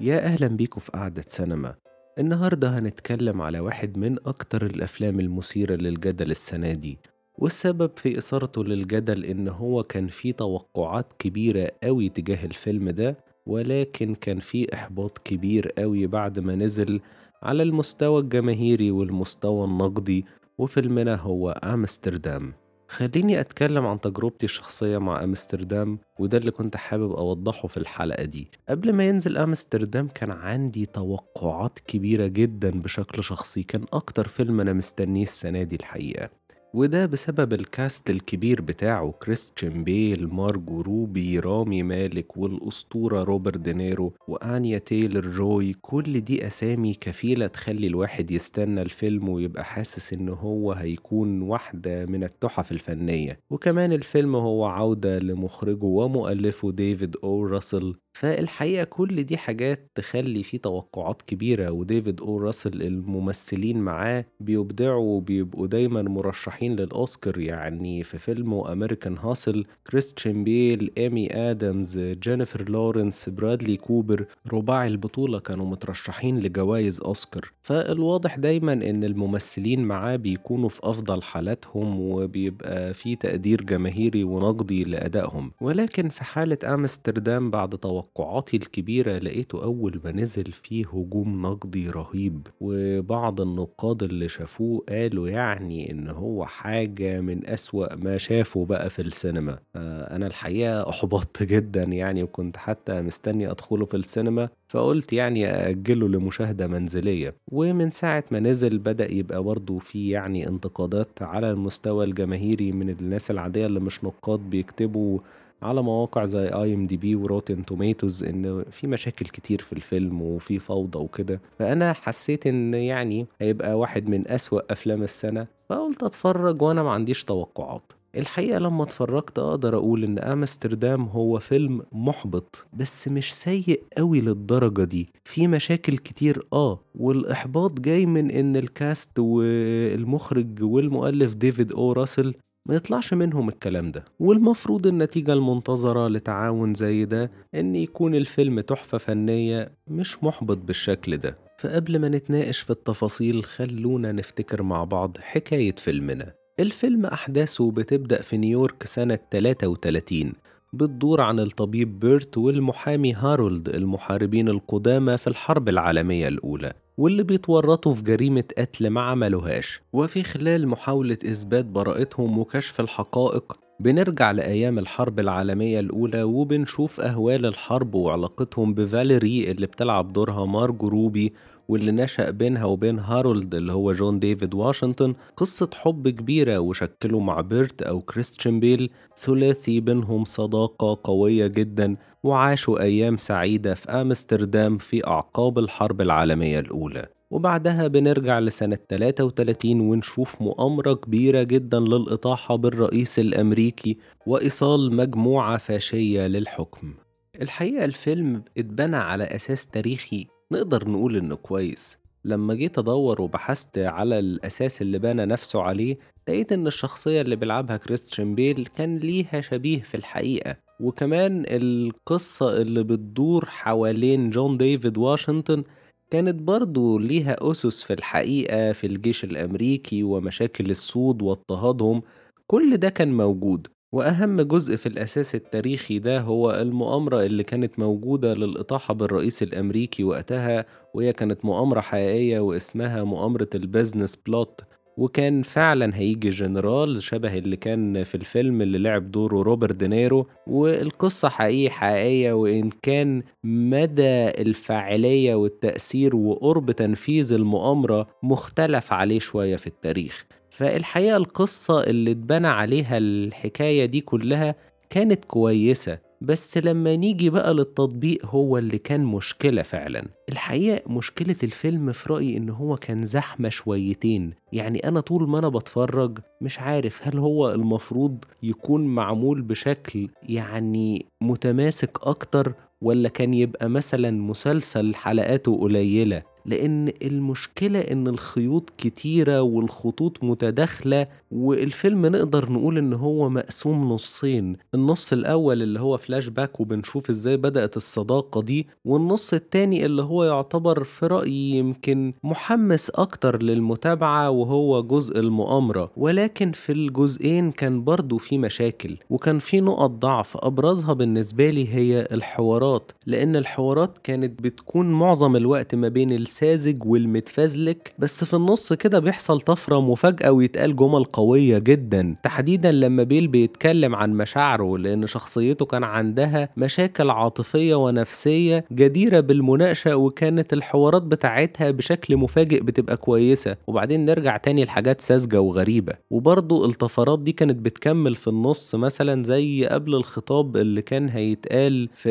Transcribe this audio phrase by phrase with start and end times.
[0.00, 1.74] يا أهلا بيكم في قعدة سينما.
[2.18, 6.98] النهاردة هنتكلم على واحد من أكتر الأفلام المثيرة للجدل السنة دي
[7.38, 13.16] والسبب في إثارته للجدل إن هو كان فيه توقعات كبيرة قوي تجاه الفيلم ده
[13.46, 17.00] ولكن كان فيه إحباط كبير قوي بعد ما نزل
[17.42, 20.24] على المستوى الجماهيري والمستوى النقدي
[20.58, 22.52] وفيلمنا هو أمستردام.
[22.88, 28.50] خليني أتكلم عن تجربتي الشخصية مع أمستردام وده اللي كنت حابب أوضحه في الحلقة دي.
[28.68, 34.72] قبل ما ينزل أمستردام كان عندي توقعات كبيرة جدا بشكل شخصي كان أكتر فيلم أنا
[34.72, 36.30] مستنيه السنة دي الحقيقة.
[36.76, 44.12] وده بسبب ال cast الكبير بتاعه كريستيان بيل مارجو روبي رامي مالك والأسطورة روبرت دينيرو
[44.28, 50.72] وآنيا تايلر جوي كل دي أسامي كفيلة تخلي الواحد يستنى الفيلم ويبقى حاسس إن هو
[50.72, 53.40] هيكون واحدة من التحف الفنية.
[53.50, 60.58] وكمان الفيلم هو عودة لمخرجه ومؤلفه ديفيد أو راسل فالحقيقة كل دي حاجات تخلي فيه
[60.58, 67.38] توقعات كبيرة وديفيد أو راسل الممثلين معاه بيبدعوا وبيبقوا دايما مرشحين للأوسكار.
[67.38, 75.38] يعني في فيلمه American Hustle كريستيان بيل إيمي آدمز جينيفر لورنس برادلي كوبر رباعي البطولة
[75.38, 77.50] كانوا مترشحين لجوائز أوسكار.
[77.62, 85.52] فالواضح دايما إن الممثلين معاه بيكونوا في أفضل حالاتهم وبيبقى في تقدير جماهيري ونقدي لأدائهم.
[85.60, 87.74] ولكن في حالة أمستردام بعد
[88.14, 95.28] توقعاتي الكبيرة لقيته أول ما نزل فيه هجوم نقدي رهيب وبعض النقاد اللي شافوه قالوا
[95.28, 99.58] يعني إن هو حاجة من أسوأ ما شافوا بقى في السينما.
[99.76, 106.66] أنا الحقيقة أحبطت جدا يعني وكنت حتى مستني أدخله في السينما فقلت يعني أأجله لمشاهدة
[106.66, 107.34] منزلية.
[107.52, 113.30] ومن ساعة ما نزل بدأ يبقى برضه في يعني انتقادات على المستوى الجماهيري من الناس
[113.30, 115.18] العادية اللي مش نقاد بيكتبوا
[115.62, 120.98] على مواقع زي IMDb و Rotten Tomatoes إن في مشاكل كتير في الفيلم وفي فوضى
[120.98, 121.40] وكده.
[121.58, 127.24] فأنا حسيت إن يعني هيبقى واحد من أسوأ أفلام السنة فقلت أتفرج وأنا ما عنديش
[127.24, 127.92] توقعات.
[128.16, 134.84] الحقيقة لما اتفرجت أقدر أقول إن أمستردام هو فيلم محبط بس مش سيء قوي للدرجة
[134.84, 135.08] دي.
[135.24, 142.34] في مشاكل كتير آه والإحباط جاي من إن ال cast والمخرج والمؤلف ديفيد أو راسل
[142.68, 144.04] ما يطلعش منهم الكلام ده.
[144.18, 151.38] والمفروض النتيجة المنتظرة لتعاون زي ده إن يكون الفيلم تحفة فنية مش محبط بالشكل ده.
[151.58, 156.32] فقبل ما نتناقش في التفاصيل خلونا نفتكر مع بعض حكاية فيلمنا.
[156.60, 160.32] الفيلم أحداثه بتبدأ في نيويورك سنة 33
[160.76, 168.02] بتدور عن الطبيب بيرت والمحامي هارولد المحاربين القدامى في الحرب العالمية الأولى واللي بيتورطوا في
[168.02, 169.80] جريمة قتل ما عملوهاش.
[169.92, 177.94] وفي خلال محاولة إثبات براءتهم وكشف الحقائق بنرجع لأيام الحرب العالمية الأولى وبنشوف أهوال الحرب
[177.94, 181.32] وعلاقتهم بفاليري اللي بتلعب دورها مارجو روبي
[181.68, 187.40] واللي نشأ بينها وبين هارولد اللي هو جون ديفيد واشنطن قصة حب كبيرة وشكلوا مع
[187.40, 188.90] بيرت أو كريستيان بيل.
[189.16, 197.06] ثلاثي بينهم صداقة قوية جدا وعاشوا أيام سعيدة في أمستردام في أعقاب الحرب العالمية الأولى.
[197.30, 206.94] وبعدها بنرجع لسنة 33 ونشوف مؤامرة كبيرة جدا للإطاحة بالرئيس الأمريكي وإيصال مجموعة فاشية للحكم.
[207.42, 211.98] الحقيقة الفيلم اتبنى على أساس تاريخي نقدر نقول إنه كويس.
[212.24, 215.98] لما جيت أدور وبحثت على الأساس اللي بنى نفسه عليه
[216.28, 220.56] لقيت إن الشخصية اللي بيلعبها كريستيان بيل كان ليها شبيه في الحقيقة.
[220.80, 225.64] وكمان القصة اللي بتدور حوالين جون ديفيد واشنطن
[226.10, 232.02] كانت برضو ليها أسس في الحقيقة في الجيش الأمريكي ومشاكل السود واضطهادهم.
[232.46, 233.66] كل ده كان موجود.
[233.92, 240.64] وأهم جزء في الأساس التاريخي ده هو المؤامرة اللي كانت موجودة للإطاحة بالرئيس الأمريكي وقتها
[240.94, 244.60] وهي كانت مؤامرة حقيقية واسمها مؤامرة ال Business Plot.
[244.96, 250.26] وكان فعلا فيه جنرال شبه اللي كان في الفيلم اللي لعب دوره روبرت دينيرو.
[250.46, 259.66] والقصة حقيقية حقيقية وإن كان مدى الفاعلية والتأثير وقرب تنفيذ المؤامرة مختلف عليه شوية في
[259.66, 260.26] التاريخ.
[260.56, 264.54] فالحقيقة القصة اللي اتبنى عليها الحكاية دي كلها
[264.90, 270.06] كانت كويسة بس لما نيجي بقى للتطبيق هو اللي كان مشكلة فعلا.
[270.32, 274.32] الحقيقة مشكلة الفيلم في رأيي إن هو كان زحمة شويتين.
[274.52, 281.06] يعني أنا طول ما أنا بتفرج مش عارف هل هو المفروض يكون معمول بشكل يعني
[281.20, 286.22] متماسك أكتر ولا كان يبقى مثلا مسلسل حلقاته قليلة.
[286.46, 294.56] لأن المشكلة إن الخيوط كتيرة والخطوط متداخلة والفيلم نقدر نقول إن هو مقسوم نصين.
[294.74, 300.24] النص الأول اللي هو فلاش باك وبنشوف إزاي بدأت الصداقة دي والنص التاني اللي هو
[300.24, 305.90] يعتبر في رأيي يمكن محمس أكتر للمتابعة وهو جزء المؤامرة.
[305.96, 310.36] ولكن في الجزئين كان برضو في مشاكل وكان في نقط ضعف.
[310.36, 317.94] أبرزها بالنسبة لي هي الحوارات لأن الحوارات كانت بتكون معظم الوقت ما بين الساذج والمتفزلك
[317.98, 322.16] بس في النص كده بيحصل طفرة مفاجأة ويتقال جمل قوية جدا.
[322.22, 329.96] تحديدا لما بيل بيتكلم عن مشاعره لأن شخصيته كان عندها مشاكل عاطفية ونفسية جديرة بالمناقشة
[329.96, 333.56] وكانت الحوارات بتاعتها بشكل مفاجئ بتبقى كويسة.
[333.66, 335.92] وبعدين نرجع تاني لحاجات ساذجة وغريبة.
[336.10, 342.08] وبرضو الطفرات دي كانت بتكمل في النص مثلا زي قبل الخطاب اللي كان هيتقال في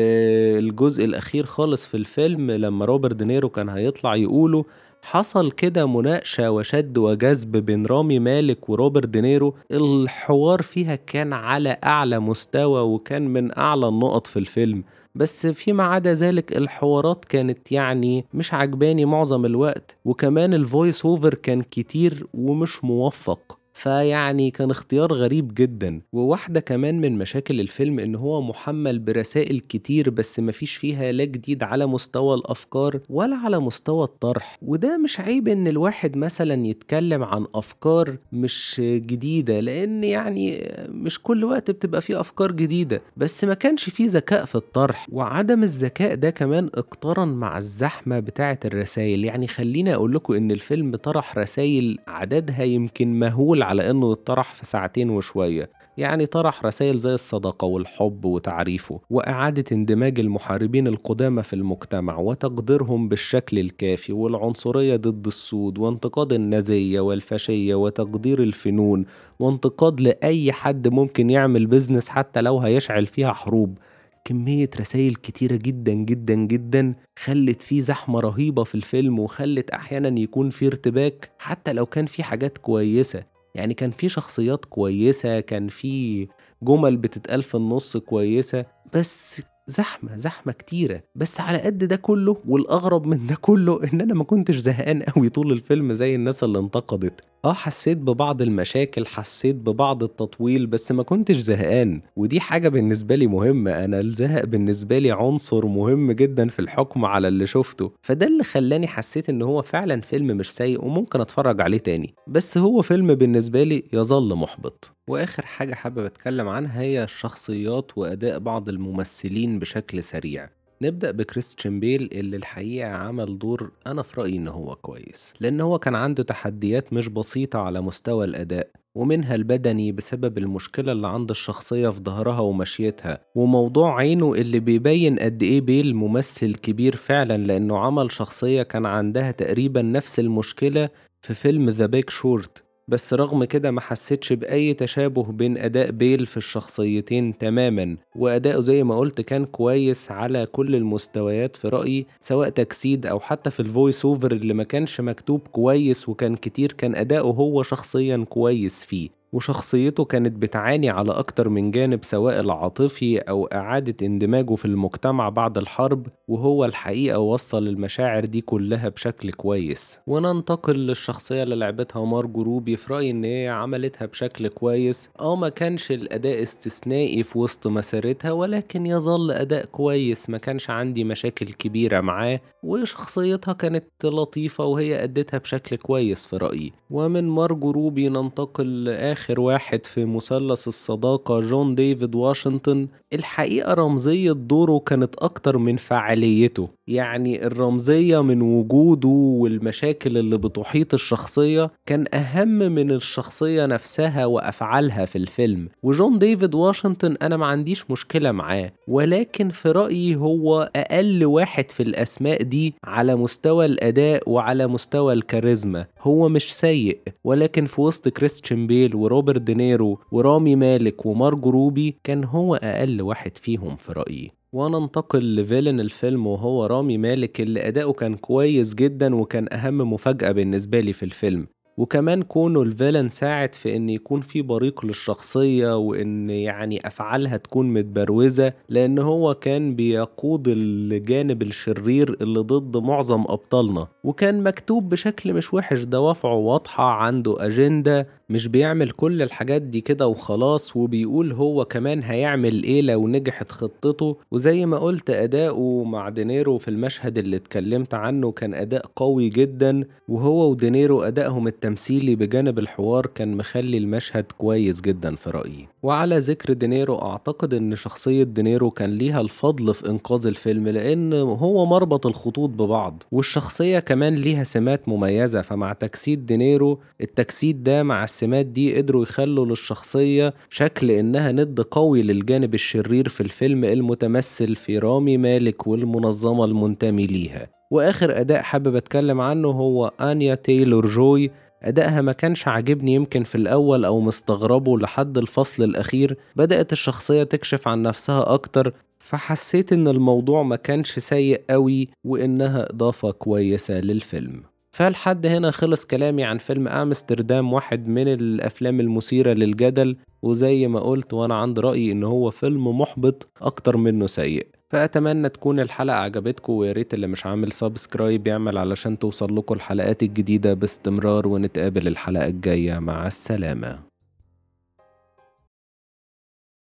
[0.58, 4.64] الجزء الأخير خالص في الفيلم لما روبرت دينيرو كان هيطلع يقوله
[5.02, 12.18] حصل كده مناقشة وشد وجذب بين رامي مالك وروبرت دينيرو الحوار فيها كان على أعلى
[12.18, 14.84] مستوى وكان من أعلى النقط في الفيلم.
[15.14, 21.34] بس فيما عدا ذلك الحوارات كانت يعني مش عجباني معظم الوقت وكمان ال voice over
[21.34, 23.55] كان كتير ومش موفق.
[23.76, 26.00] فيعني كان اختيار غريب جدا.
[26.12, 31.62] وواحدة كمان من مشاكل الفيلم إن هو محمل برسائل كتير بس مفيش فيها لا جديد
[31.62, 34.58] على مستوى الأفكار ولا على مستوى الطرح.
[34.62, 41.44] وده مش عيب إن الواحد مثلا يتكلم عن أفكار مش جديدة لأن يعني مش كل
[41.44, 43.02] وقت بتبقى فيه أفكار جديدة.
[43.16, 45.06] بس ما كانش فيه ذكاء في الطرح.
[45.12, 50.96] وعدم الذكاء ده كمان اقترن مع الزحمة بتاعة الرسائل يعني خليني أقول لكم إن الفيلم
[50.96, 57.14] طرح رسائل عددها يمكن مهول على إنه يطرح في ساعتين وشوية يعني طرح رسائل زي
[57.14, 65.78] الصداقة والحب وتعريفه وإعادة اندماج المحاربين القدامى في المجتمع وتقديرهم بالشكل الكافي والعنصرية ضد السود
[65.78, 69.04] وانتقاد النازية والفاشية وتقدير الفنون
[69.38, 73.78] وانتقاد لأي حد ممكن يعمل بيزنس حتى لو هيشعل فيها حروب.
[74.24, 80.50] كمية رسائل كتيرة جدا جدا جدا خلت فيه زحمة رهيبة في الفيلم وخلت أحيانا يكون
[80.50, 83.35] فيه ارتباك حتى لو كان فيه حاجات كويسة.
[83.56, 86.26] يعني كان في شخصيات كويسة كان في
[86.62, 88.64] جمل بتتقال في النص كويسة
[88.94, 91.02] بس زحمة زحمة كتيرة.
[91.14, 95.28] بس على قد ده كله والأغرب من ده كله إن أنا ما كنتش زهقان قوي
[95.28, 97.20] طول الفيلم زي الناس اللي انتقدت.
[97.46, 102.02] آه حسيت ببعض المشاكل حسيت ببعض التطويل بس ما كنتش زهقان.
[102.16, 103.84] ودي حاجة بالنسبة لي مهمة.
[103.84, 107.92] أنا الزهق بالنسبة لي عنصر مهم جدا في الحكم على اللي شفته.
[108.02, 112.14] فده اللي خلاني حسيت إن هو فعلا فيلم مش سيء وممكن أتفرج عليه تاني.
[112.26, 114.92] بس هو فيلم بالنسبة لي يظل محبط.
[115.08, 120.48] وآخر حاجة حابب أتكلم عنها هي الشخصيات وأداء بعض الممثلين بشكل سريع.
[120.82, 125.78] نبدأ بكريستيان بيل اللي الحقيقة عمل دور أنا في رأيي إن هو كويس لأن هو
[125.78, 131.88] كان عنده تحديات مش بسيطة على مستوى الأداء ومنها البدني بسبب المشكلة اللي عند الشخصية
[131.88, 138.12] في ظهرها ومشيتها وموضوع عينه اللي بيبين قد إيه بيل ممثل كبير فعلا لأنه عمل
[138.12, 140.88] شخصية كان عندها تقريبا نفس المشكلة
[141.20, 146.26] في فيلم The Big Short بس رغم كده ما حسيتش بأي تشابه بين أداء بيل
[146.26, 152.48] في الشخصيتين تماما وأداؤه زي ما قلت كان كويس على كل المستويات في رأيي سواء
[152.48, 156.94] تجسيد أو حتى في ال voice over اللي ما كانش مكتوب كويس وكان كتير كان
[156.94, 159.08] أداؤه هو شخصيا كويس فيه.
[159.36, 165.58] وشخصيته كانت بتعاني على أكتر من جانب سواء العاطفي أو إعادة اندماجه في المجتمع بعد
[165.58, 170.00] الحرب وهو الحقيقة وصل المشاعر دي كلها بشكل كويس.
[170.06, 175.10] وننتقل للشخصية اللي لعبتها مارجو روبي في رأيي إن هي عملتها بشكل كويس.
[175.20, 181.04] أو ما كانش الأداء استثنائي في وسط مسيرتها ولكن يظل أداء كويس ما كانش عندي
[181.04, 182.40] مشاكل كبيرة معاه.
[182.62, 186.72] وشخصيتها كانت لطيفة وهي أدتها بشكل كويس في رأيي.
[186.90, 194.78] ومن مارجو روبي ننتقل لآخر واحد في مثلث الصداقة جون ديفيد واشنطن الحقيقة رمزية دوره
[194.78, 196.68] كانت أكتر من فعاليته.
[196.88, 205.16] يعني الرمزية من وجوده والمشاكل اللي بتحيط الشخصية كان أهم من الشخصية نفسها وأفعالها في
[205.16, 205.68] الفيلم.
[205.82, 211.82] وجون ديفيد واشنطن أنا ما عنديش مشكلة معاه ولكن في رأيي هو أقل واحد في
[211.82, 215.86] الأسماء دي على مستوى الأداء وعلى مستوى الكاريزما.
[216.02, 222.24] هو مش سيء ولكن في وسط كريستيان بيل وروبرت دينيرو ورامي مالك ومارجو روبي كان
[222.24, 224.30] هو أقل واحد فيهم في رأيي.
[224.52, 230.32] وننتقل ل villain الفيلم وهو رامي مالك اللي أداؤه كان كويس جدا وكان أهم مفاجأة
[230.32, 231.46] بالنسبة لي في الفيلم.
[231.76, 237.72] وكمان كونه ال villain ساعد في إن يكون في بريق للشخصية وإن يعني أفعالها تكون
[237.72, 243.86] متبروزة لأن هو كان بيقود الجانب الشرير اللي ضد معظم أبطالنا.
[244.04, 250.06] وكان مكتوب بشكل مش وحش دوافعه واضحة عنده أجندة مش بيعمل كل الحاجات دي كده
[250.06, 254.16] وخلاص وبيقول هو كمان هيعمل إيه لو نجحت خطته.
[254.30, 259.84] وزي ما قلت اداؤه مع دينيرو في المشهد اللي اتكلمت عنه كان أداء قوي جدا
[260.08, 265.68] وهو ودينيرو أدائهم التمثيلي بجانب الحوار كان مخلي المشهد كويس جدا في رأيي.
[265.82, 271.66] وعلى ذكر دينيرو أعتقد إن شخصية دينيرو كان ليها الفضل في إنقاذ الفيلم لأن هو
[271.66, 273.02] مربط الخطوط ببعض.
[273.12, 279.46] والشخصية كمان ليها سمات مميزة فمع تجسيد دينيرو التجسيد ده مع السمات دي قدروا يخلوا
[279.46, 287.06] للشخصية شكل إنها ند قوي للجانب الشرير في الفيلم المتمثل في رامي مالك والمنظمة المنتمي
[287.06, 287.56] ليها.
[287.70, 291.30] وآخر أداء حابب أتكلم عنه هو آنيا تايلور جوي
[291.62, 296.16] أدائها ما كانش عاجبني يمكن في الأول أو مستغربه لحد الفصل الأخير.
[296.36, 303.10] بدأت الشخصية تكشف عن نفسها أكتر فحسيت إن الموضوع ما كانش سيء قوي وإنها إضافة
[303.10, 304.42] كويسة للفيلم.
[304.72, 309.96] فلحد هنا خلص كلامي عن فيلم آمستردام واحد من الأفلام المثيرة للجدل.
[310.22, 314.46] وزي ما قلت وأنا عند رأيي إن هو فيلم محبط أكتر منه سيء.
[314.72, 320.02] فأتمنى تكون الحلقة عجبتكم ويا ريت اللي مش عامل subscribe يعمل علشان توصل لكم الحلقات
[320.02, 322.78] الجديدة باستمرار ونتقابل الحلقة الجاية.
[322.78, 323.85] مع السلامة.